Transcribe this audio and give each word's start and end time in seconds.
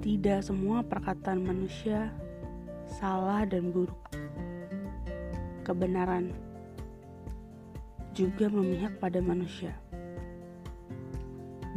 Tidak 0.00 0.40
semua 0.40 0.80
perkataan 0.80 1.44
manusia 1.44 2.08
salah 2.88 3.46
dan 3.46 3.70
buruk. 3.70 4.00
Kebenaran 5.62 6.32
juga 8.16 8.50
memihak 8.50 8.98
pada 8.98 9.22
manusia. 9.22 9.76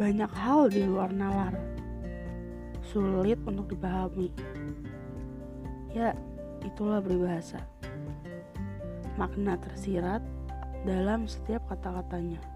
Banyak 0.00 0.32
hal 0.32 0.72
di 0.72 0.82
luar 0.88 1.12
nalar 1.12 1.52
sulit 2.92 3.40
untuk 3.48 3.72
dipahami. 3.72 4.28
Ya, 5.92 6.16
itulah 6.64 7.00
berbahasa. 7.00 7.60
Makna 9.16 9.56
tersirat 9.60 10.20
dalam 10.88 11.28
setiap 11.28 11.64
kata-katanya. 11.68 12.51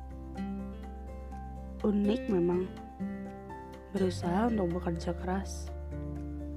Unik 1.87 2.27
memang 2.35 2.67
berusaha 3.95 4.51
untuk 4.51 4.75
bekerja 4.75 5.15
keras, 5.23 5.71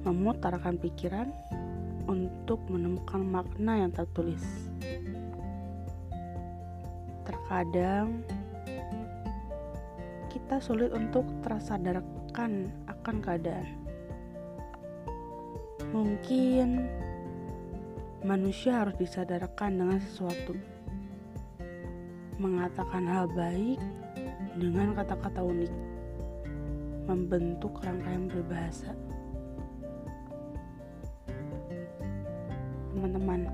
memutarkan 0.01 0.81
pikiran 0.81 1.29
untuk 2.09 2.57
menemukan 2.65 3.21
makna 3.21 3.85
yang 3.85 3.93
tertulis. 3.93 4.41
Terkadang 7.29 8.25
kita 10.33 10.57
sulit 10.57 10.89
untuk 10.97 11.29
tersadarkan 11.45 12.65
akan 12.89 13.15
keadaan. 13.21 13.69
Mungkin 15.93 16.89
manusia 18.25 18.81
harus 18.81 18.97
disadarkan 18.97 19.77
dengan 19.77 20.01
sesuatu. 20.01 20.57
Mengatakan 22.41 23.05
hal 23.05 23.29
baik 23.29 23.77
dengan 24.55 24.95
kata-kata 24.95 25.43
unik. 25.43 25.73
Membentuk 27.09 27.81
rangkaian 27.81 28.29
berbahasa. 28.29 28.93
Teman-teman, 32.93 33.49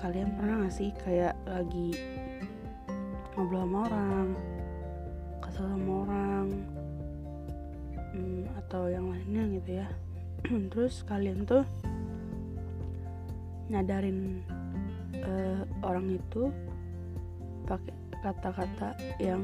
kalian 0.00 0.30
pernah 0.38 0.64
gak 0.64 0.74
sih 0.76 0.90
kayak 1.02 1.34
lagi 1.44 1.98
ngobrol 3.34 3.66
sama 3.66 3.78
orang, 3.90 4.28
kesel 5.44 5.66
sama 5.68 5.92
orang, 6.08 6.46
hmm, 8.14 8.42
atau 8.64 8.88
yang 8.88 9.12
lainnya 9.12 9.44
gitu 9.60 9.70
ya. 9.84 9.88
Terus 10.72 11.04
kalian 11.04 11.44
tuh 11.44 11.64
nyadarin 13.66 14.46
uh, 15.26 15.66
orang 15.82 16.16
itu 16.16 16.48
pakai 17.66 18.05
kata-kata 18.26 18.98
yang 19.22 19.38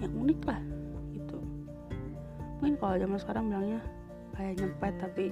yang 0.00 0.12
unik 0.16 0.40
lah 0.48 0.60
gitu. 1.12 1.38
Mungkin 2.58 2.80
kalau 2.80 2.96
zaman 2.96 3.18
sekarang 3.20 3.44
bilangnya 3.52 3.80
kayak 4.32 4.56
nyepet 4.56 4.94
tapi 4.96 5.26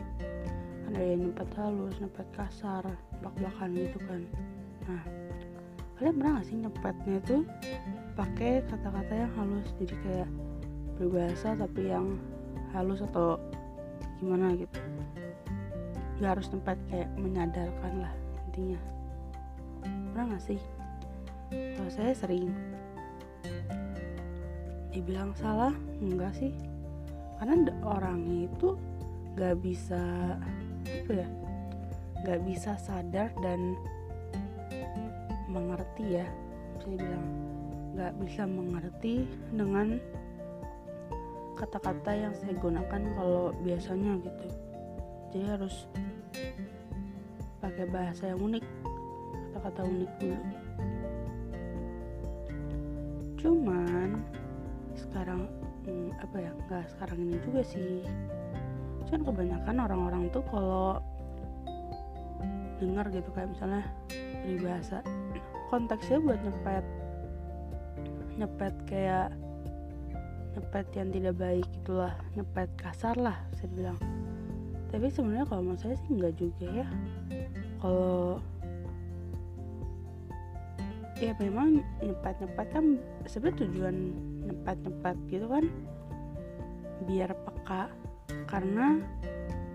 ada 0.91 1.01
yang 1.01 1.33
nyepet 1.33 1.51
halus 1.57 1.97
nyepet 1.97 2.29
kasar 2.37 2.85
belak 3.25 3.35
belakan 3.41 3.71
gitu 3.73 3.99
kan. 4.05 4.21
Nah 4.85 5.03
kalian 5.97 6.15
pernah 6.21 6.33
gak 6.41 6.47
sih 6.49 6.57
nyepetnya 6.61 7.15
itu 7.25 7.37
pakai 8.21 8.61
kata-kata 8.69 9.13
yang 9.17 9.33
halus? 9.41 9.69
Jadi 9.81 9.95
kayak 10.05 10.29
berbahasa 11.01 11.57
tapi 11.57 11.89
yang 11.89 12.21
halus 12.77 13.01
atau 13.01 13.41
gimana 14.21 14.53
gitu. 14.61 14.81
Gak 16.21 16.37
harus 16.37 16.53
tempat 16.53 16.77
kayak 16.93 17.09
menyadarkan 17.17 18.05
lah 18.05 18.13
intinya. 18.51 18.81
Pernah 20.13 20.37
gak 20.37 20.45
sih 20.45 20.61
kalau 21.51 21.91
saya 21.91 22.15
sering 22.15 22.55
dibilang 24.95 25.35
salah 25.35 25.75
enggak 25.99 26.31
sih. 26.39 26.55
Karena 27.41 27.73
orangnya 27.83 28.47
itu 28.47 28.77
gak 29.35 29.57
bisa 29.65 30.37
apa 30.85 31.13
ya 31.13 31.29
gak 32.21 32.41
bisa 32.45 32.77
sadar 32.77 33.33
dan 33.41 33.75
mengerti 35.51 36.21
ya 36.23 36.27
bisa 36.77 36.87
dibilang. 36.95 37.29
Gak 37.99 38.13
bisa 38.23 38.43
mengerti 38.47 39.27
dengan 39.51 39.99
kata-kata 41.59 42.11
yang 42.17 42.33
saya 42.39 42.55
gunakan 42.57 43.03
kalau 43.19 43.53
biasanya 43.67 44.17
gitu. 44.23 44.47
Jadi 45.31 45.45
harus 45.47 45.75
pakai 47.61 47.85
bahasa 47.93 48.33
yang 48.33 48.41
unik 48.41 48.65
kata-kata 49.53 49.85
unik 49.85 50.11
dulu 50.17 50.39
cuman 53.41 54.21
sekarang 54.95 55.49
hmm, 55.89 56.13
apa 56.21 56.37
ya 56.39 56.51
nggak 56.69 56.85
sekarang 56.97 57.19
ini 57.25 57.37
juga 57.43 57.61
sih. 57.65 58.05
Cuman 59.09 59.23
kebanyakan 59.27 59.77
orang-orang 59.81 60.23
tuh 60.31 60.45
kalau 60.53 61.01
dengar 62.81 63.09
gitu 63.13 63.29
kayak 63.33 63.53
misalnya 63.53 63.85
bahasa 64.61 65.01
konteksnya 65.73 66.21
buat 66.21 66.41
nyepet. 66.45 66.85
Nyepet 68.37 68.75
kayak 68.89 69.29
nyepet 70.57 70.87
yang 70.97 71.09
tidak 71.11 71.35
baik 71.41 71.69
itulah 71.73 72.15
nyepet 72.35 72.69
kasar 72.77 73.15
lah 73.15 73.39
saya 73.55 73.71
bilang 73.71 73.99
tapi 74.91 75.07
sebenarnya 75.07 75.47
kalau 75.47 75.63
menurut 75.63 75.81
saya 75.81 75.95
sih 76.03 76.11
enggak 76.19 76.35
juga 76.35 76.67
ya. 76.83 76.87
Kalau 77.79 78.43
ya 81.21 81.37
memang 81.37 81.85
nyepet 82.01 82.69
kan 82.73 82.97
sebenarnya 83.29 83.69
tujuan 83.69 83.97
nyepet 84.49 84.79
gitu 85.29 85.47
kan. 85.47 85.65
Biar 87.05 87.31
peka. 87.37 87.93
Karena 88.49 88.99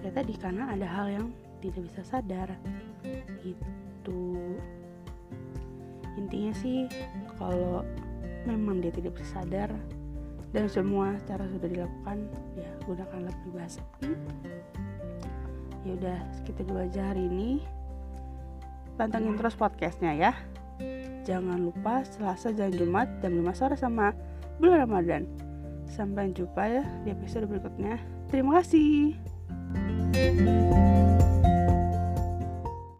ya 0.02 0.10
tadi 0.12 0.34
karena 0.36 0.74
ada 0.74 0.88
hal 0.90 1.08
yang 1.08 1.26
tidak 1.62 1.86
bisa 1.86 2.02
sadar. 2.02 2.50
Gitu. 3.46 4.22
Intinya 6.18 6.54
sih 6.58 6.90
kalau 7.38 7.86
memang 8.50 8.82
dia 8.82 8.94
tidak 8.94 9.18
bisa 9.18 9.42
sadar 9.42 9.70
dan 10.54 10.66
semua 10.72 11.20
cara 11.28 11.44
sudah 11.52 11.68
dilakukan 11.68 12.26
ya 12.58 12.70
gunakanlah 12.90 13.34
peribahasa. 13.44 13.84
Hmm? 14.02 14.18
ya 15.86 15.94
udah 16.02 16.18
segitu 16.34 16.66
dua 16.66 16.90
aja 16.90 17.14
hari 17.14 17.30
ini. 17.30 17.50
Pantengin 18.98 19.38
terus 19.38 19.54
podcastnya 19.54 20.18
ya 20.18 20.34
jangan 21.26 21.68
lupa 21.68 22.06
Selasa 22.06 22.54
dan 22.54 22.72
Jumat 22.72 23.10
jam 23.20 23.36
5 23.36 23.58
sore 23.58 23.76
sama 23.76 24.14
bulan 24.62 24.86
Ramadan. 24.86 25.26
Sampai 25.90 26.32
jumpa 26.32 26.64
ya 26.66 26.84
di 27.04 27.12
episode 27.12 27.50
berikutnya. 27.50 28.00
Terima 28.30 28.62
kasih. 28.62 29.18
thank 30.16 30.40
you 30.40 31.05